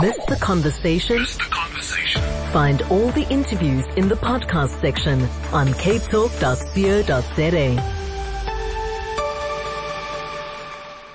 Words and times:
Miss 0.00 0.16
the 0.24 0.38
conversation? 0.40 1.26
Find 2.50 2.80
all 2.82 3.10
the 3.10 3.26
interviews 3.28 3.84
in 3.96 4.08
the 4.08 4.14
podcast 4.14 4.80
section 4.80 5.20
on 5.52 5.68
capetalk.co.za. 5.68 7.82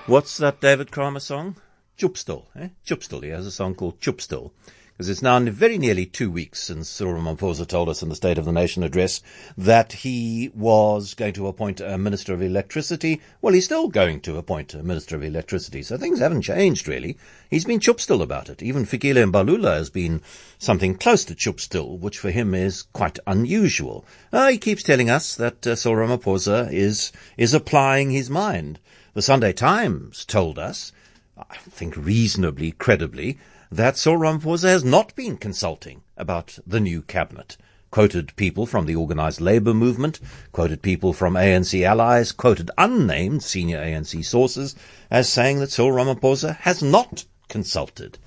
What's 0.06 0.38
that 0.38 0.62
David 0.62 0.92
Kramer 0.92 1.20
song? 1.20 1.56
Chupstil, 1.98 2.46
eh? 2.56 2.70
Chupstil. 2.86 3.24
He 3.24 3.30
has 3.30 3.48
a 3.48 3.52
song 3.52 3.74
called 3.74 4.00
Chupstil. 4.00 4.52
It's 5.00 5.22
now 5.22 5.40
very 5.40 5.78
nearly 5.78 6.08
two 6.08 6.32
weeks 6.32 6.64
since 6.64 6.90
Cyril 6.90 7.22
Ramaphosa 7.22 7.68
told 7.68 7.88
us 7.88 8.02
in 8.02 8.10
the 8.10 8.16
State 8.16 8.40
of 8.40 8.46
the 8.46 8.52
Nation 8.52 8.82
address 8.82 9.22
that 9.56 9.94
he 9.94 10.50
was 10.56 11.14
going 11.14 11.34
to 11.34 11.46
appoint 11.46 11.80
a 11.80 12.00
Minister 12.00 12.34
of 12.34 12.42
Electricity. 12.42 13.22
Well, 13.40 13.54
he's 13.54 13.66
still 13.66 13.90
going 13.90 14.22
to 14.22 14.38
appoint 14.38 14.74
a 14.74 14.82
Minister 14.82 15.16
of 15.16 15.22
Electricity, 15.22 15.84
so 15.84 15.98
things 15.98 16.18
haven't 16.18 16.42
changed 16.42 16.88
really. 16.88 17.16
He's 17.48 17.64
been 17.64 17.80
chupstil 17.80 18.24
about 18.24 18.50
it. 18.50 18.64
Even 18.64 18.86
Fikile 18.86 19.32
Mbalula 19.32 19.76
has 19.76 19.92
been 19.92 20.24
something 20.58 20.96
close 20.96 21.24
to 21.26 21.36
chupstil, 21.36 22.00
which 22.00 22.18
for 22.18 22.32
him 22.32 22.56
is 22.56 22.82
quite 22.82 23.20
unusual. 23.28 24.04
Uh, 24.34 24.50
he 24.50 24.58
keeps 24.58 24.82
telling 24.82 25.12
us 25.12 25.36
that 25.36 25.68
uh, 25.68 25.76
Cyril 25.76 26.08
Ramaphosa 26.08 26.74
is, 26.74 27.12
is 27.38 27.54
applying 27.54 28.10
his 28.10 28.32
mind. 28.32 28.80
The 29.14 29.22
Sunday 29.22 29.54
Times 29.54 30.26
told 30.26 30.58
us, 30.58 30.92
I 31.38 31.58
think 31.58 31.96
reasonably 31.96 32.72
credibly, 32.72 33.38
that 33.72 33.98
Cyril 33.98 34.20
Ramaphosa 34.20 34.70
has 34.70 34.84
not 34.84 35.16
been 35.16 35.38
consulting 35.38 36.02
about 36.16 36.60
the 36.66 36.80
new 36.80 37.02
cabinet. 37.02 37.58
Quoted 37.90 38.36
people 38.36 38.66
from 38.66 38.86
the 38.86 38.96
organised 38.96 39.40
labour 39.40 39.74
movement, 39.74 40.20
quoted 40.52 40.82
people 40.82 41.14
from 41.14 41.36
ANC 41.36 41.84
allies, 41.84 42.32
quoted 42.32 42.70
unnamed 42.78 43.44
senior 43.44 43.80
ANC 43.80 44.26
sources 44.26 44.76
as 45.10 45.30
saying 45.30 45.60
that 45.60 45.72
Cyril 45.72 45.94
Ramaphosa 45.94 46.58
has 46.58 46.84
not 46.84 47.26
consulted. 47.48 48.20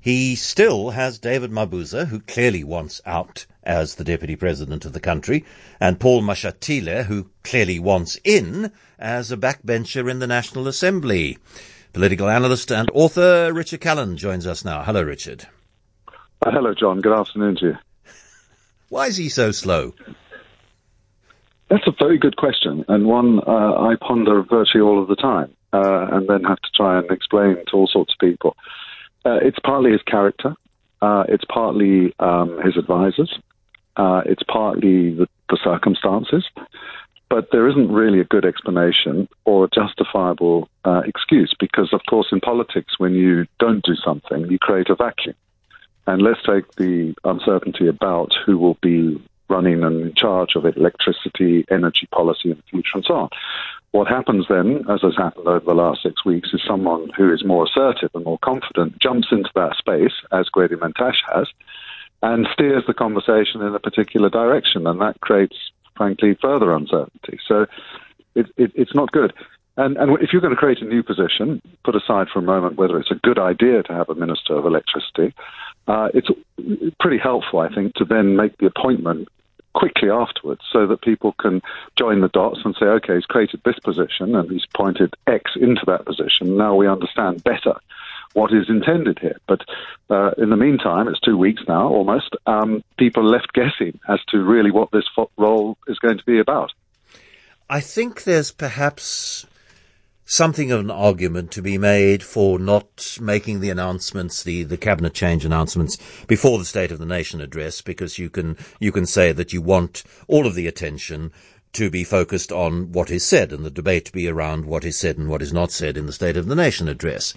He 0.00 0.36
still 0.36 0.90
has 0.90 1.18
David 1.18 1.50
Mabuza, 1.50 2.08
who 2.08 2.20
clearly 2.20 2.62
wants 2.62 3.00
out 3.06 3.46
as 3.62 3.94
the 3.94 4.04
deputy 4.04 4.36
president 4.36 4.84
of 4.84 4.92
the 4.92 5.00
country, 5.00 5.46
and 5.80 5.98
Paul 5.98 6.22
Mashatile, 6.22 7.06
who 7.06 7.30
clearly 7.42 7.78
wants 7.78 8.18
in 8.22 8.70
as 8.98 9.32
a 9.32 9.36
backbencher 9.38 10.10
in 10.10 10.18
the 10.18 10.26
National 10.26 10.68
Assembly. 10.68 11.38
Political 11.94 12.28
analyst 12.28 12.72
and 12.72 12.90
author 12.92 13.52
Richard 13.52 13.80
Calland 13.80 14.16
joins 14.16 14.48
us 14.48 14.64
now. 14.64 14.82
Hello, 14.82 15.00
Richard. 15.00 15.46
Uh, 16.44 16.50
hello, 16.50 16.74
John. 16.74 17.00
Good 17.00 17.16
afternoon 17.16 17.54
to 17.60 17.66
you. 17.66 17.74
Why 18.88 19.06
is 19.06 19.16
he 19.16 19.28
so 19.28 19.52
slow? 19.52 19.94
That's 21.70 21.86
a 21.86 21.92
very 21.96 22.18
good 22.18 22.36
question, 22.36 22.84
and 22.88 23.06
one 23.06 23.38
uh, 23.46 23.74
I 23.80 23.94
ponder 24.00 24.42
virtually 24.42 24.82
all 24.82 25.00
of 25.00 25.06
the 25.06 25.14
time, 25.14 25.54
uh, 25.72 26.08
and 26.10 26.28
then 26.28 26.42
have 26.42 26.58
to 26.58 26.68
try 26.74 26.98
and 26.98 27.08
explain 27.12 27.58
to 27.68 27.76
all 27.76 27.86
sorts 27.86 28.12
of 28.12 28.18
people. 28.18 28.56
Uh, 29.24 29.38
it's 29.40 29.58
partly 29.64 29.92
his 29.92 30.02
character, 30.02 30.56
uh, 31.00 31.22
it's 31.28 31.44
partly 31.44 32.12
um, 32.18 32.60
his 32.64 32.76
advisors, 32.76 33.38
uh, 33.96 34.22
it's 34.26 34.42
partly 34.42 35.14
the, 35.14 35.28
the 35.48 35.58
circumstances, 35.62 36.44
but 37.28 37.50
there 37.50 37.68
isn't 37.68 37.90
really 37.90 38.20
a 38.20 38.24
good 38.24 38.44
explanation 38.44 39.28
or 39.44 39.68
justifiable 39.68 40.68
uh, 40.84 41.02
excuse 41.04 41.54
because, 41.58 41.92
of 41.92 42.00
course, 42.08 42.28
in 42.32 42.40
politics, 42.40 42.98
when 42.98 43.14
you 43.14 43.46
don't 43.58 43.84
do 43.84 43.94
something, 43.96 44.50
you 44.50 44.58
create 44.58 44.90
a 44.90 44.94
vacuum. 44.94 45.34
And 46.06 46.22
let's 46.22 46.42
take 46.42 46.70
the 46.76 47.14
uncertainty 47.24 47.88
about 47.88 48.34
who 48.44 48.58
will 48.58 48.78
be 48.82 49.22
running 49.48 49.82
and 49.82 50.00
in 50.00 50.14
charge 50.14 50.54
of 50.54 50.64
electricity, 50.64 51.64
energy 51.70 52.06
policy 52.12 52.50
in 52.50 52.56
the 52.56 52.62
future, 52.70 52.90
and 52.94 53.04
so 53.04 53.14
on. 53.14 53.28
What 53.92 54.08
happens 54.08 54.46
then, 54.48 54.84
as 54.88 55.02
has 55.02 55.16
happened 55.16 55.46
over 55.46 55.64
the 55.64 55.74
last 55.74 56.02
six 56.02 56.24
weeks, 56.24 56.50
is 56.52 56.62
someone 56.66 57.10
who 57.16 57.32
is 57.32 57.44
more 57.44 57.64
assertive 57.64 58.10
and 58.14 58.24
more 58.24 58.38
confident 58.38 58.98
jumps 58.98 59.28
into 59.30 59.50
that 59.54 59.76
space, 59.76 60.12
as 60.32 60.48
Gwede 60.48 60.72
Mantashe 60.72 61.22
has, 61.32 61.46
and 62.22 62.48
steers 62.52 62.84
the 62.86 62.94
conversation 62.94 63.62
in 63.62 63.74
a 63.74 63.78
particular 63.78 64.28
direction, 64.30 64.86
and 64.86 65.00
that 65.00 65.20
creates 65.20 65.56
frankly, 65.96 66.36
further 66.40 66.74
uncertainty. 66.74 67.38
So 67.46 67.66
it, 68.34 68.46
it, 68.56 68.72
it's 68.74 68.94
not 68.94 69.12
good. 69.12 69.32
And, 69.76 69.96
and 69.96 70.22
if 70.22 70.32
you're 70.32 70.42
going 70.42 70.54
to 70.54 70.58
create 70.58 70.80
a 70.80 70.84
new 70.84 71.02
position, 71.02 71.60
put 71.84 71.96
aside 71.96 72.28
for 72.32 72.38
a 72.38 72.42
moment 72.42 72.76
whether 72.76 72.98
it's 72.98 73.10
a 73.10 73.16
good 73.16 73.38
idea 73.38 73.82
to 73.82 73.92
have 73.92 74.08
a 74.08 74.14
Minister 74.14 74.54
of 74.54 74.66
Electricity, 74.66 75.34
uh, 75.88 76.08
it's 76.14 76.28
pretty 77.00 77.18
helpful, 77.18 77.58
I 77.58 77.74
think, 77.74 77.94
to 77.94 78.04
then 78.04 78.36
make 78.36 78.56
the 78.58 78.66
appointment 78.66 79.28
quickly 79.74 80.08
afterwards 80.08 80.62
so 80.72 80.86
that 80.86 81.02
people 81.02 81.32
can 81.32 81.60
join 81.96 82.20
the 82.20 82.28
dots 82.28 82.60
and 82.64 82.76
say, 82.78 82.86
okay, 82.86 83.16
he's 83.16 83.26
created 83.26 83.60
this 83.64 83.78
position 83.80 84.36
and 84.36 84.48
he's 84.48 84.66
pointed 84.74 85.12
X 85.26 85.52
into 85.56 85.82
that 85.86 86.06
position. 86.06 86.56
Now 86.56 86.76
we 86.76 86.86
understand 86.86 87.42
better 87.42 87.74
what 88.34 88.52
is 88.52 88.68
intended 88.68 89.18
here. 89.20 89.38
But 89.48 89.62
uh, 90.10 90.32
in 90.36 90.50
the 90.50 90.56
meantime, 90.56 91.08
it's 91.08 91.20
two 91.20 91.38
weeks 91.38 91.62
now 91.66 91.88
almost, 91.88 92.36
um, 92.46 92.84
people 92.98 93.22
are 93.22 93.36
left 93.36 93.52
guessing 93.52 93.98
as 94.08 94.20
to 94.28 94.38
really 94.38 94.70
what 94.70 94.90
this 94.92 95.08
fo- 95.16 95.30
role 95.36 95.78
is 95.88 95.98
going 95.98 96.18
to 96.18 96.24
be 96.24 96.38
about. 96.38 96.72
I 97.70 97.80
think 97.80 98.24
there's 98.24 98.52
perhaps 98.52 99.46
something 100.26 100.70
of 100.70 100.80
an 100.80 100.90
argument 100.90 101.50
to 101.52 101.62
be 101.62 101.78
made 101.78 102.22
for 102.22 102.58
not 102.58 103.18
making 103.20 103.60
the 103.60 103.70
announcements, 103.70 104.42
the, 104.42 104.62
the 104.64 104.76
cabinet 104.76 105.14
change 105.14 105.44
announcements 105.44 105.98
before 106.26 106.58
the 106.58 106.64
State 106.64 106.90
of 106.90 106.98
the 106.98 107.06
Nation 107.06 107.40
address, 107.40 107.80
because 107.80 108.18
you 108.18 108.30
can, 108.30 108.56
you 108.80 108.90
can 108.90 109.06
say 109.06 109.32
that 109.32 109.52
you 109.52 109.60
want 109.60 110.02
all 110.28 110.46
of 110.46 110.54
the 110.54 110.66
attention 110.66 111.30
to 111.74 111.90
be 111.90 112.04
focused 112.04 112.52
on 112.52 112.92
what 112.92 113.10
is 113.10 113.24
said 113.24 113.52
and 113.52 113.64
the 113.64 113.70
debate 113.70 114.06
to 114.06 114.12
be 114.12 114.28
around 114.28 114.64
what 114.64 114.84
is 114.84 114.96
said 114.96 115.18
and 115.18 115.28
what 115.28 115.42
is 115.42 115.52
not 115.52 115.72
said 115.72 115.96
in 115.96 116.06
the 116.06 116.12
State 116.12 116.36
of 116.36 116.46
the 116.46 116.54
Nation 116.54 116.88
address. 116.88 117.34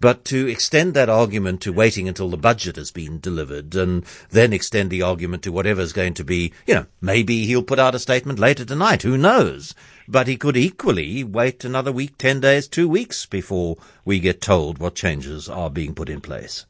But 0.00 0.24
to 0.26 0.46
extend 0.46 0.94
that 0.94 1.08
argument 1.08 1.60
to 1.62 1.72
waiting 1.72 2.08
until 2.08 2.30
the 2.30 2.36
budget 2.36 2.76
has 2.76 2.92
been 2.92 3.18
delivered 3.18 3.74
and 3.74 4.04
then 4.30 4.52
extend 4.52 4.90
the 4.90 5.02
argument 5.02 5.42
to 5.42 5.52
whatever's 5.52 5.92
going 5.92 6.14
to 6.14 6.24
be, 6.24 6.52
you 6.66 6.74
know, 6.74 6.86
maybe 7.00 7.46
he'll 7.46 7.64
put 7.64 7.80
out 7.80 7.96
a 7.96 7.98
statement 7.98 8.38
later 8.38 8.64
tonight. 8.64 9.02
Who 9.02 9.18
knows? 9.18 9.74
But 10.06 10.28
he 10.28 10.36
could 10.36 10.56
equally 10.56 11.24
wait 11.24 11.64
another 11.64 11.90
week, 11.90 12.16
10 12.16 12.40
days, 12.40 12.68
two 12.68 12.88
weeks 12.88 13.26
before 13.26 13.76
we 14.04 14.20
get 14.20 14.40
told 14.40 14.78
what 14.78 14.94
changes 14.94 15.48
are 15.48 15.68
being 15.68 15.94
put 15.94 16.08
in 16.08 16.20
place. 16.20 16.64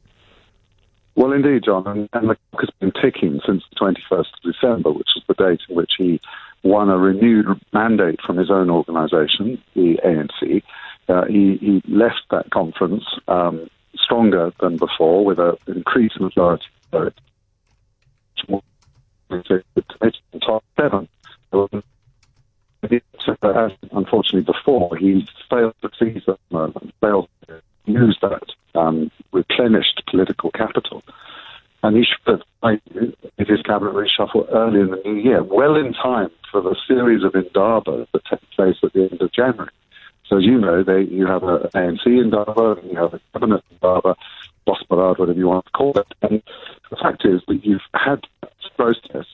Well, 1.15 1.33
indeed, 1.33 1.63
John, 1.65 1.85
and, 1.85 2.09
and 2.13 2.29
the 2.29 2.37
clock 2.51 2.61
has 2.61 2.69
been 2.79 2.93
ticking 2.99 3.41
since 3.45 3.63
the 3.69 3.93
21st 4.11 4.19
of 4.19 4.53
December, 4.53 4.91
which 4.91 5.09
is 5.15 5.23
the 5.27 5.33
date 5.35 5.59
in 5.69 5.75
which 5.75 5.91
he 5.97 6.19
won 6.63 6.89
a 6.89 6.97
renewed 6.97 7.45
mandate 7.73 8.19
from 8.25 8.37
his 8.37 8.49
own 8.49 8.69
organisation, 8.69 9.61
the 9.75 9.97
ANC, 10.05 10.63
uh, 11.09 11.25
he, 11.25 11.57
he, 11.57 11.81
left 11.87 12.21
that 12.31 12.49
conference 12.51 13.03
um, 13.27 13.69
stronger 13.95 14.51
than 14.59 14.77
before 14.77 15.25
with 15.25 15.39
an 15.39 15.55
increased 15.67 16.19
majority 16.19 16.65
vote. 16.91 17.13
top 20.45 20.63
seven. 20.79 21.07
Unfortunately 23.91 24.41
before, 24.41 24.95
he 24.97 25.27
failed 25.49 25.75
to 25.81 25.89
seize 25.99 26.23
that 26.25 26.39
moment, 26.49 26.93
failed 27.01 27.27
to 27.47 27.61
use 27.85 28.17
that 28.21 28.43
um, 28.75 29.11
replenished 29.31 30.01
political 30.09 30.51
capital. 30.51 31.03
And 31.83 31.95
he 31.95 32.03
should 32.03 32.39
have 32.39 32.41
made 32.63 32.81
his 33.37 33.61
cabinet 33.61 33.93
reshuffle 33.93 34.47
early 34.51 34.81
in 34.81 34.91
the 34.91 35.01
new 35.05 35.15
year, 35.15 35.43
well 35.43 35.75
in 35.75 35.93
time 35.93 36.29
for 36.51 36.61
the 36.61 36.75
series 36.87 37.23
of 37.23 37.35
Indaba 37.35 38.07
that 38.11 38.25
take 38.25 38.49
place 38.51 38.75
at 38.83 38.93
the 38.93 39.09
end 39.11 39.21
of 39.21 39.31
January. 39.31 39.71
So 40.29 40.37
as 40.37 40.43
you 40.43 40.59
know, 40.59 40.83
they, 40.83 41.01
you 41.01 41.25
have 41.25 41.43
an 41.43 41.63
ANC 41.73 42.05
Indaba, 42.05 42.75
and 42.79 42.91
you 42.91 42.97
have 42.97 43.15
a 43.15 43.21
cabinet 43.33 43.63
Indaba, 43.71 44.15
bosberaad, 44.67 45.17
whatever 45.17 45.39
you 45.39 45.47
want 45.47 45.65
to 45.65 45.71
call 45.71 45.97
it. 45.97 46.07
And 46.21 46.43
the 46.91 46.97
fact 46.97 47.25
is 47.25 47.41
that 47.47 47.65
you've 47.65 47.81
had 47.95 48.21
this 48.43 48.69
process 48.77 49.25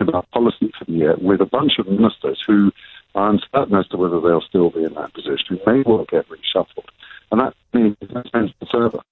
about 0.00 0.30
policy 0.30 0.72
for 0.78 0.86
the 0.86 0.92
year 0.92 1.16
with 1.20 1.42
a 1.42 1.46
bunch 1.46 1.72
of 1.78 1.86
ministers 1.86 2.42
who 2.46 2.72
are 3.14 3.30
uncertain 3.30 3.76
as 3.76 3.86
to 3.88 3.98
whether 3.98 4.20
they'll 4.20 4.40
still 4.40 4.70
be 4.70 4.84
in 4.84 4.94
that 4.94 5.12
position, 5.12 5.38
who 5.48 5.60
may 5.66 5.82
well 5.84 6.06
get 6.08 6.26
reshuffled. 6.28 6.88
And 7.30 7.40
that 7.40 7.54
means 7.74 7.96
that 8.00 8.30
the 8.32 8.66
server. 8.70 9.02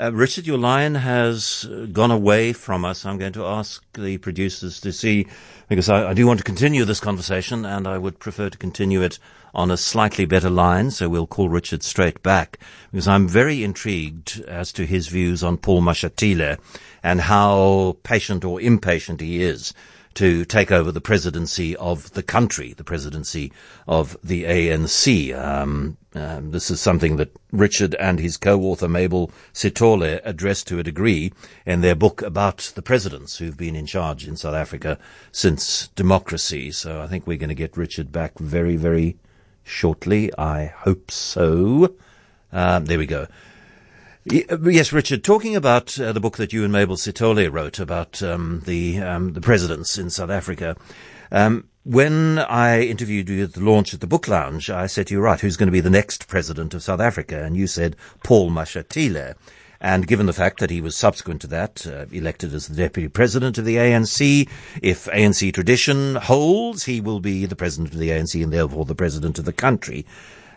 Uh, 0.00 0.12
Richard, 0.12 0.46
your 0.46 0.58
line 0.58 0.94
has 0.94 1.68
gone 1.92 2.12
away 2.12 2.52
from 2.52 2.84
us. 2.84 3.04
I'm 3.04 3.18
going 3.18 3.32
to 3.32 3.44
ask 3.44 3.82
the 3.94 4.18
producers 4.18 4.80
to 4.82 4.92
see, 4.92 5.26
because 5.68 5.88
I, 5.88 6.10
I, 6.10 6.14
do 6.14 6.24
want 6.24 6.38
to 6.38 6.44
continue 6.44 6.84
this 6.84 7.00
conversation 7.00 7.64
and 7.64 7.84
I 7.88 7.98
would 7.98 8.20
prefer 8.20 8.48
to 8.48 8.56
continue 8.56 9.02
it 9.02 9.18
on 9.52 9.72
a 9.72 9.76
slightly 9.76 10.24
better 10.24 10.50
line. 10.50 10.92
So 10.92 11.08
we'll 11.08 11.26
call 11.26 11.48
Richard 11.48 11.82
straight 11.82 12.22
back 12.22 12.60
because 12.92 13.08
I'm 13.08 13.26
very 13.26 13.64
intrigued 13.64 14.40
as 14.46 14.72
to 14.74 14.86
his 14.86 15.08
views 15.08 15.42
on 15.42 15.56
Paul 15.56 15.82
Mashatile 15.82 16.60
and 17.02 17.22
how 17.22 17.96
patient 18.04 18.44
or 18.44 18.60
impatient 18.60 19.20
he 19.20 19.42
is 19.42 19.74
to 20.14 20.44
take 20.44 20.72
over 20.72 20.90
the 20.90 21.00
presidency 21.00 21.76
of 21.76 22.12
the 22.12 22.22
country, 22.22 22.72
the 22.72 22.84
presidency 22.84 23.52
of 23.86 24.16
the 24.22 24.44
ANC. 24.44 25.36
Um, 25.38 25.96
um, 26.14 26.50
this 26.50 26.70
is 26.70 26.80
something 26.80 27.16
that 27.16 27.36
Richard 27.52 27.94
and 27.96 28.18
his 28.18 28.36
co-author 28.36 28.88
Mabel 28.88 29.30
Sithole 29.52 30.20
addressed 30.24 30.66
to 30.68 30.78
a 30.78 30.82
degree 30.82 31.32
in 31.66 31.80
their 31.80 31.94
book 31.94 32.22
about 32.22 32.72
the 32.74 32.82
presidents 32.82 33.38
who've 33.38 33.56
been 33.56 33.76
in 33.76 33.86
charge 33.86 34.26
in 34.26 34.36
South 34.36 34.54
Africa 34.54 34.98
since 35.30 35.88
democracy. 35.88 36.70
So 36.72 37.00
I 37.02 37.06
think 37.06 37.26
we're 37.26 37.38
going 37.38 37.48
to 37.48 37.54
get 37.54 37.76
Richard 37.76 38.10
back 38.10 38.38
very, 38.38 38.76
very 38.76 39.16
shortly. 39.62 40.32
I 40.36 40.66
hope 40.66 41.10
so. 41.10 41.94
Um, 42.52 42.86
there 42.86 42.98
we 42.98 43.06
go. 43.06 43.28
Uh, 44.30 44.58
yes, 44.64 44.92
Richard. 44.92 45.24
Talking 45.24 45.56
about 45.56 45.98
uh, 45.98 46.12
the 46.12 46.20
book 46.20 46.36
that 46.36 46.52
you 46.52 46.62
and 46.62 46.72
Mabel 46.72 46.96
Sithole 46.96 47.50
wrote 47.50 47.78
about 47.78 48.22
um, 48.22 48.62
the 48.66 48.98
um, 48.98 49.32
the 49.32 49.40
presidents 49.40 49.96
in 49.96 50.10
South 50.10 50.28
Africa. 50.28 50.76
Um, 51.32 51.68
when 51.84 52.38
I 52.38 52.82
interviewed 52.82 53.30
you 53.30 53.44
at 53.44 53.54
the 53.54 53.60
launch 53.60 53.94
at 53.94 54.00
the 54.00 54.06
Book 54.06 54.28
Lounge, 54.28 54.68
I 54.68 54.86
said 54.86 55.06
to 55.06 55.14
you, 55.14 55.20
right, 55.20 55.40
who's 55.40 55.56
going 55.56 55.68
to 55.68 55.72
be 55.72 55.80
the 55.80 55.88
next 55.88 56.28
president 56.28 56.74
of 56.74 56.82
South 56.82 57.00
Africa? 57.00 57.42
And 57.42 57.56
you 57.56 57.66
said 57.66 57.96
Paul 58.22 58.50
Mashatile. 58.50 59.34
And 59.80 60.06
given 60.06 60.26
the 60.26 60.32
fact 60.34 60.58
that 60.60 60.70
he 60.70 60.82
was 60.82 60.96
subsequent 60.96 61.40
to 61.42 61.46
that 61.46 61.86
uh, 61.86 62.06
elected 62.12 62.52
as 62.52 62.66
the 62.66 62.76
deputy 62.76 63.08
president 63.08 63.56
of 63.56 63.64
the 63.64 63.76
ANC, 63.76 64.48
if 64.82 65.06
ANC 65.06 65.54
tradition 65.54 66.16
holds, 66.16 66.84
he 66.84 67.00
will 67.00 67.20
be 67.20 67.46
the 67.46 67.56
president 67.56 67.94
of 67.94 67.98
the 67.98 68.10
ANC 68.10 68.42
and 68.42 68.52
therefore 68.52 68.84
the 68.84 68.94
president 68.94 69.38
of 69.38 69.46
the 69.46 69.52
country. 69.52 70.04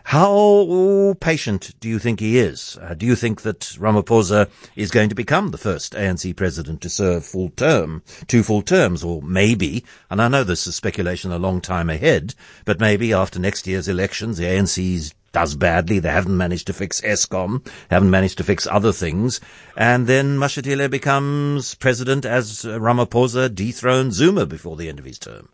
How 0.04 1.14
patient 1.20 1.74
do 1.80 1.88
you 1.88 1.98
think 1.98 2.20
he 2.20 2.38
is? 2.38 2.78
Uh, 2.80 2.94
do 2.94 3.06
you 3.06 3.16
think 3.16 3.42
that 3.42 3.60
Ramaphosa 3.60 4.50
is 4.76 4.90
going 4.90 5.08
to 5.08 5.14
become 5.14 5.50
the 5.50 5.58
first 5.58 5.94
ANC 5.94 6.36
president 6.36 6.80
to 6.82 6.88
serve 6.88 7.24
full 7.24 7.50
term, 7.50 8.02
two 8.26 8.42
full 8.42 8.62
terms, 8.62 9.04
or 9.04 9.22
maybe, 9.22 9.84
and 10.10 10.20
I 10.20 10.28
know 10.28 10.44
this 10.44 10.66
is 10.66 10.76
speculation 10.76 11.32
a 11.32 11.38
long 11.38 11.60
time 11.60 11.88
ahead, 11.88 12.34
but 12.64 12.80
maybe 12.80 13.12
after 13.12 13.38
next 13.38 13.66
year's 13.66 13.88
elections, 13.88 14.38
the 14.38 14.44
ANC 14.44 15.12
does 15.32 15.54
badly. 15.54 15.98
They 15.98 16.10
haven't 16.10 16.36
managed 16.36 16.66
to 16.66 16.72
fix 16.72 17.00
Eskom, 17.00 17.66
haven't 17.90 18.10
managed 18.10 18.38
to 18.38 18.44
fix 18.44 18.66
other 18.66 18.92
things. 18.92 19.40
And 19.76 20.06
then 20.06 20.36
Mashatile 20.36 20.90
becomes 20.90 21.74
president 21.74 22.24
as 22.24 22.64
Ramaphosa 22.64 23.54
dethroned 23.54 24.12
Zuma 24.12 24.46
before 24.46 24.76
the 24.76 24.88
end 24.88 24.98
of 24.98 25.04
his 25.04 25.18
term. 25.18 25.48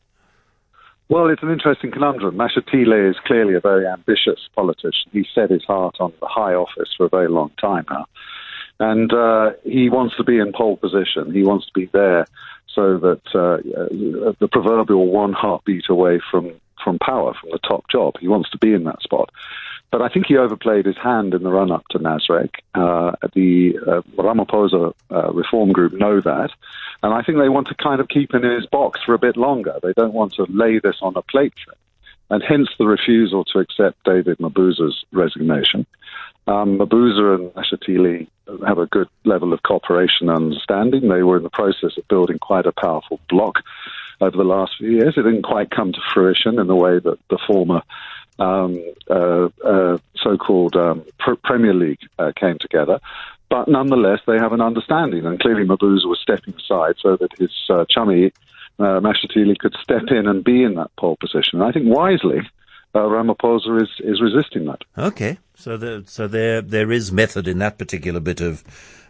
Well, 1.10 1.30
it's 1.30 1.42
an 1.42 1.50
interesting 1.50 1.90
conundrum. 1.90 2.36
Mashatile 2.36 3.10
is 3.10 3.16
clearly 3.24 3.54
a 3.54 3.60
very 3.60 3.86
ambitious 3.86 4.40
politician. 4.54 5.10
He's 5.10 5.26
set 5.34 5.50
his 5.50 5.64
heart 5.64 5.96
on 6.00 6.12
the 6.20 6.26
high 6.26 6.52
office 6.52 6.90
for 6.96 7.06
a 7.06 7.08
very 7.08 7.28
long 7.28 7.50
time 7.58 7.86
now. 7.88 8.06
And 8.78 9.12
uh, 9.12 9.52
he 9.64 9.88
wants 9.88 10.16
to 10.18 10.24
be 10.24 10.38
in 10.38 10.52
pole 10.52 10.76
position. 10.76 11.32
He 11.32 11.42
wants 11.42 11.66
to 11.66 11.72
be 11.72 11.86
there 11.86 12.26
so 12.74 12.98
that 12.98 13.22
uh, 13.34 13.54
uh, 14.28 14.32
the 14.38 14.48
proverbial 14.52 15.06
one 15.06 15.32
heartbeat 15.32 15.88
away 15.88 16.20
from, 16.30 16.52
from 16.84 16.98
power, 16.98 17.34
from 17.40 17.50
the 17.52 17.58
top 17.66 17.84
job. 17.90 18.14
He 18.20 18.28
wants 18.28 18.50
to 18.50 18.58
be 18.58 18.74
in 18.74 18.84
that 18.84 19.02
spot. 19.02 19.30
But 19.90 20.02
I 20.02 20.08
think 20.08 20.26
he 20.26 20.36
overplayed 20.36 20.84
his 20.84 20.98
hand 20.98 21.32
in 21.32 21.42
the 21.42 21.50
run 21.50 21.72
up 21.72 21.84
to 21.90 21.98
Nasrec. 21.98 22.50
Uh, 22.74 23.12
the 23.34 23.78
uh, 23.86 24.02
Ramaphosa 24.22 24.92
uh, 25.10 25.32
reform 25.32 25.72
group 25.72 25.94
know 25.94 26.20
that. 26.20 26.50
And 27.02 27.14
I 27.14 27.22
think 27.22 27.38
they 27.38 27.48
want 27.48 27.68
to 27.68 27.74
kind 27.74 28.00
of 28.00 28.08
keep 28.08 28.34
him 28.34 28.44
in 28.44 28.50
his 28.50 28.66
box 28.66 29.00
for 29.04 29.14
a 29.14 29.18
bit 29.18 29.36
longer. 29.36 29.78
They 29.82 29.92
don't 29.92 30.14
want 30.14 30.34
to 30.34 30.46
lay 30.48 30.78
this 30.78 30.96
on 31.00 31.14
a 31.16 31.22
plate 31.22 31.54
for 31.64 31.72
him. 31.72 31.78
And 32.30 32.42
hence 32.42 32.68
the 32.78 32.86
refusal 32.86 33.44
to 33.46 33.58
accept 33.60 34.04
David 34.04 34.38
Mabuza's 34.38 35.04
resignation. 35.12 35.86
Um, 36.46 36.78
Mabuza 36.78 37.36
and 37.36 37.50
Mashatile 37.52 38.26
have 38.66 38.78
a 38.78 38.86
good 38.86 39.08
level 39.24 39.52
of 39.52 39.62
cooperation 39.62 40.28
and 40.28 40.38
understanding. 40.38 41.08
They 41.08 41.22
were 41.22 41.36
in 41.36 41.42
the 41.42 41.50
process 41.50 41.96
of 41.96 42.08
building 42.08 42.38
quite 42.38 42.66
a 42.66 42.72
powerful 42.72 43.20
bloc 43.28 43.60
over 44.20 44.36
the 44.36 44.44
last 44.44 44.72
few 44.78 44.90
years. 44.90 45.14
It 45.16 45.22
didn't 45.22 45.42
quite 45.42 45.70
come 45.70 45.92
to 45.92 46.00
fruition 46.12 46.58
in 46.58 46.66
the 46.66 46.74
way 46.74 46.98
that 46.98 47.18
the 47.30 47.38
former 47.46 47.82
um, 48.38 48.82
uh, 49.10 49.48
uh, 49.64 49.98
so-called 50.16 50.76
um, 50.76 51.04
pr- 51.18 51.34
Premier 51.42 51.74
League 51.74 52.00
uh, 52.18 52.32
came 52.36 52.58
together. 52.58 53.00
But 53.50 53.68
nonetheless, 53.68 54.20
they 54.26 54.36
have 54.36 54.52
an 54.52 54.60
understanding, 54.60 55.24
and 55.24 55.40
clearly 55.40 55.64
Mabuza 55.64 56.06
was 56.06 56.18
stepping 56.22 56.54
aside 56.54 56.96
so 57.00 57.16
that 57.16 57.30
his 57.38 57.50
uh, 57.70 57.86
chummy 57.88 58.32
uh, 58.78 59.00
Mashatile 59.00 59.58
could 59.58 59.74
step 59.82 60.04
in 60.10 60.26
and 60.26 60.44
be 60.44 60.62
in 60.62 60.74
that 60.74 60.94
pole 60.96 61.16
position. 61.16 61.60
And 61.60 61.64
I 61.64 61.72
think 61.72 61.86
wisely, 61.86 62.40
uh, 62.94 63.00
Ramaphosa 63.00 63.82
is, 63.82 63.88
is 64.00 64.20
resisting 64.20 64.66
that. 64.66 64.82
Okay, 64.96 65.38
so 65.54 65.76
the, 65.76 66.04
so 66.06 66.28
there 66.28 66.60
there 66.60 66.92
is 66.92 67.10
method 67.10 67.48
in 67.48 67.58
that 67.58 67.78
particular 67.78 68.20
bit 68.20 68.40
of. 68.40 68.62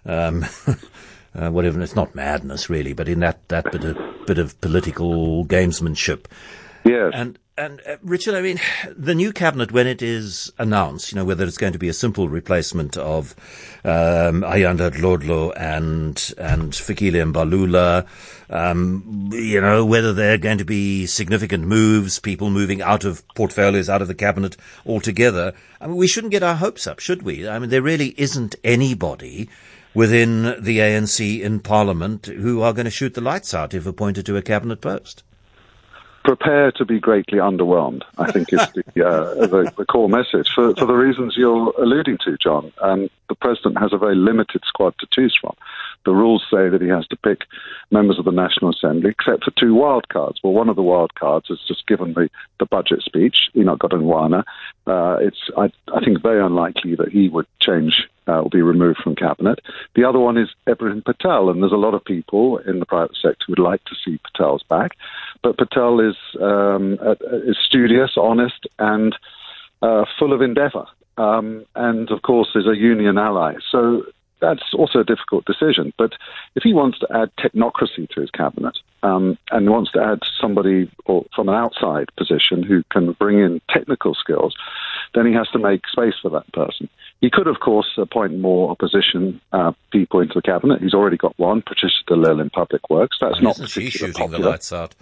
Um, 0.05 0.45
uh, 1.35 1.51
whatever 1.51 1.81
it's 1.81 1.95
not 1.95 2.15
madness 2.15 2.71
really, 2.71 2.93
but 2.93 3.09
in 3.09 3.21
that, 3.21 3.47
that 3.49 3.71
bit 3.71 3.85
of 3.85 3.99
bit 4.27 4.39
of 4.39 4.59
political 4.61 5.45
gamesmanship. 5.45 6.25
Yes. 6.85 7.13
And 7.15 7.39
and 7.59 7.83
uh, 7.87 7.97
Richard, 8.03 8.35
I 8.35 8.41
mean, 8.41 8.61
the 8.97 9.15
new 9.15 9.33
cabinet, 9.33 9.73
when 9.73 9.87
it 9.87 10.01
is 10.01 10.53
announced, 10.59 11.11
you 11.11 11.17
know, 11.17 11.25
whether 11.25 11.45
it's 11.45 11.59
going 11.59 11.73
to 11.73 11.79
be 11.79 11.89
a 11.89 11.93
simple 11.93 12.29
replacement 12.29 12.97
of 12.97 13.35
um, 13.85 14.43
Ayanda 14.43 14.91
Dlodlo 14.91 15.53
and 15.57 16.33
and 16.39 16.73
Fikile 16.73 17.33
Mbalula, 17.33 18.07
um, 18.49 19.31
you 19.33 19.61
know, 19.61 19.85
whether 19.85 20.13
there 20.13 20.35
are 20.35 20.39
going 20.39 20.59
to 20.59 20.65
be 20.65 21.07
significant 21.07 21.65
moves, 21.65 22.21
people 22.21 22.51
moving 22.51 22.81
out 22.81 23.05
of 23.05 23.27
portfolios, 23.35 23.91
out 23.91 24.03
of 24.03 24.09
the 24.09 24.15
cabinet 24.15 24.57
altogether. 24.87 25.53
I 25.81 25.89
mean, 25.89 25.97
we 25.97 26.07
shouldn't 26.07 26.31
get 26.31 26.43
our 26.43 26.57
hopes 26.57 26.87
up, 26.87 27.01
should 27.01 27.23
we? 27.23 27.49
I 27.49 27.59
mean, 27.59 27.71
there 27.71 27.83
really 27.83 28.15
isn't 28.17 28.55
anybody 28.63 29.49
within 29.95 30.43
the 30.63 30.79
ANC 30.79 31.41
in 31.41 31.59
Parliament 31.59 32.27
who 32.27 32.63
are 32.63 32.73
going 32.73 32.85
to 32.85 32.91
shoot 32.91 33.15
the 33.15 33.21
lights 33.21 33.53
out 33.53 33.75
if 33.75 33.87
appointed 33.87 34.25
to 34.27 34.37
a 34.37 34.43
cabinet 34.43 34.81
post 34.81 35.25
prepare 36.29 36.71
to 36.71 36.85
be 36.85 37.01
greatly 37.01 37.39
underwhelmed. 37.39 38.03
I 38.19 38.31
think 38.31 38.53
is 38.53 38.61
the, 38.73 38.83
uh, 39.07 39.47
the, 39.47 39.73
the, 39.79 39.87
core 39.87 40.11
message 40.11 40.51
for, 40.55 40.75
for 40.77 40.85
the 40.85 40.93
reasons 40.93 41.37
you're 41.39 41.73
alluding 41.81 42.19
to, 42.27 42.37
John. 42.37 42.71
Um, 42.83 43.09
the 43.31 43.35
president 43.35 43.79
has 43.79 43.95
a 43.95 43.99
very 43.99 44.15
limited 44.15 44.63
squad 44.67 44.95
to 44.99 45.07
choose 45.11 45.35
from. 45.41 45.57
The 46.05 46.13
rules 46.13 46.45
say 46.51 46.69
that 46.69 46.83
he 46.83 46.89
has 46.89 47.07
to 47.09 47.17
pick 47.17 47.41
members 47.91 48.19
of 48.19 48.27
the 48.27 48.31
National 48.31 48.71
Assembly, 48.71 49.11
except 49.11 49.45
for 49.45 49.53
two 49.59 49.75
wild 49.75 50.09
cards. 50.09 50.39
Well, 50.45 50.53
one 50.53 50.69
of 50.69 50.77
the 50.77 50.83
wild 50.83 51.15
cards 51.15 51.49
is 51.49 51.61
just 51.67 51.87
given 51.87 52.13
the, 52.13 52.29
the 52.59 52.67
budget 52.67 53.01
speech, 53.03 53.49
Enoch 53.57 53.79
Godongwana. 53.79 54.45
Uh, 54.87 55.17
it's, 55.23 55.49
I, 55.57 55.73
I 55.95 56.05
think, 56.05 56.23
very 56.23 56.45
unlikely 56.45 56.95
that 56.97 57.09
he 57.09 57.31
would 57.31 57.47
change 57.61 58.07
uh, 58.29 58.43
will 58.43 58.51
be 58.51 58.63
removed 58.63 58.99
from 59.03 59.17
cabinet. 59.17 59.61
The 59.95 60.05
other 60.05 60.19
one 60.19 60.37
is 60.37 60.49
Ebrahim 60.67 61.03
Patel, 61.03 61.49
and 61.49 61.63
there's 61.63 61.73
a 61.73 61.77
lot 61.77 61.95
of 61.95 62.05
people 62.05 62.59
in 62.59 62.79
the 62.79 62.87
private 62.87 63.17
sector 63.17 63.45
who 63.47 63.53
would 63.53 63.59
like 63.59 63.83
to 63.85 63.95
see 64.05 64.21
Patel's 64.25 64.63
back, 64.63 64.97
but 65.43 65.59
Patel 65.59 66.01
is 66.01 66.17
um, 66.41 66.99
is 67.47 67.57
studious, 67.65 68.13
honest, 68.17 68.67
and 68.79 69.17
uh, 69.83 70.05
full 70.19 70.33
of 70.33 70.43
endeavour, 70.43 70.87
um, 71.17 71.65
and 71.75 72.11
of 72.11 72.23
course 72.23 72.49
is 72.55 72.67
a 72.67 72.77
union 72.77 73.19
ally. 73.19 73.55
So 73.71 74.05
that's 74.41 74.63
also 74.75 75.01
a 75.01 75.05
difficult 75.05 75.45
decision. 75.45 75.93
But 75.99 76.13
if 76.55 76.63
he 76.63 76.73
wants 76.73 76.99
to 77.01 77.09
add 77.15 77.31
technocracy 77.37 78.09
to 78.11 78.21
his 78.21 78.31
cabinet 78.31 78.79
um, 79.03 79.39
and 79.51 79.69
wants 79.71 79.93
to 79.93 80.03
add 80.03 80.21
somebody 80.41 80.91
or, 81.07 81.25
from 81.35 81.49
an 81.49 81.55
outside 81.55 82.09
position 82.17 82.63
who 82.63 82.83
can 82.91 83.13
bring 83.13 83.39
in 83.39 83.61
technical 83.71 84.15
skills, 84.15 84.55
then 85.15 85.27
he 85.27 85.33
has 85.33 85.49
to 85.49 85.59
make 85.59 85.87
space 85.89 86.15
for 86.21 86.31
that 86.31 86.51
person. 86.53 86.89
He 87.21 87.31
could, 87.31 87.49
of 87.49 87.61
course, 87.61 87.89
appoint 87.97 88.39
more 88.39 88.71
opposition 88.71 89.41
uh, 89.53 89.73
people 89.91 90.21
into 90.21 90.35
the 90.35 90.43
cabinet. 90.43 90.81
He's 90.81 90.95
already 90.95 91.17
got 91.17 91.37
one, 91.39 91.63
Patricia 91.63 92.05
de 92.07 92.15
Lille 92.15 92.41
in 92.41 92.51
Public 92.51 92.89
Works. 92.91 93.19
That's 93.21 93.41
not 93.41 93.57
particularly 93.57 93.91
shooting 93.91 94.13
popular. 94.13 94.45
the 94.45 94.51
lights 94.51 94.73
out. 94.73 94.95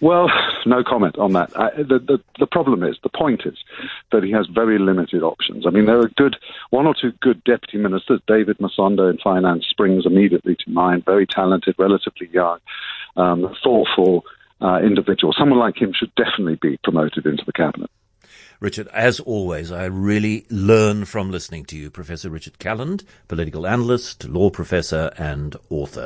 Well, 0.00 0.30
no 0.66 0.84
comment 0.84 1.16
on 1.16 1.32
that. 1.32 1.58
I, 1.58 1.70
the, 1.76 1.98
the, 1.98 2.20
the 2.38 2.46
problem 2.46 2.82
is, 2.82 2.98
the 3.02 3.08
point 3.08 3.42
is 3.46 3.56
that 4.12 4.22
he 4.22 4.30
has 4.32 4.46
very 4.46 4.78
limited 4.78 5.22
options. 5.22 5.66
I 5.66 5.70
mean, 5.70 5.86
there 5.86 6.00
are 6.00 6.08
good 6.16 6.36
one 6.70 6.86
or 6.86 6.94
two 6.94 7.12
good 7.22 7.42
deputy 7.44 7.78
ministers. 7.78 8.20
David 8.26 8.58
Masondo 8.58 9.10
in 9.10 9.18
finance 9.18 9.64
springs 9.68 10.04
immediately 10.04 10.56
to 10.64 10.70
mind. 10.70 11.04
Very 11.04 11.26
talented, 11.26 11.76
relatively 11.78 12.28
young, 12.32 12.58
um, 13.16 13.54
thoughtful 13.62 14.24
uh, 14.60 14.80
individual. 14.82 15.32
Someone 15.32 15.58
like 15.58 15.80
him 15.80 15.92
should 15.94 16.14
definitely 16.14 16.58
be 16.60 16.78
promoted 16.84 17.24
into 17.24 17.44
the 17.46 17.52
cabinet. 17.52 17.90
Richard, 18.58 18.88
as 18.88 19.20
always, 19.20 19.70
I 19.70 19.84
really 19.84 20.46
learn 20.48 21.04
from 21.04 21.30
listening 21.30 21.66
to 21.66 21.76
you, 21.76 21.90
Professor 21.90 22.30
Richard 22.30 22.58
Calland, 22.58 23.04
political 23.28 23.66
analyst, 23.66 24.26
law 24.28 24.48
professor, 24.48 25.10
and 25.18 25.56
author. 25.68 25.94